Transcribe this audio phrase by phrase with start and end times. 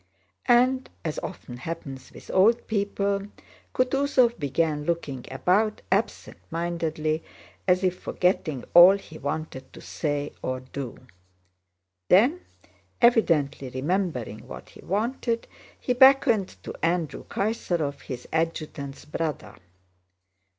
[0.47, 3.27] And as often happens with old people,
[3.75, 7.23] Kutúzov began looking about absent mindedly
[7.67, 11.05] as if forgetting all he wanted to say or do.
[12.09, 12.39] Then,
[12.99, 15.45] evidently remembering what he wanted,
[15.79, 19.55] he beckoned to Andrew Kaysárov, his adjutant's brother.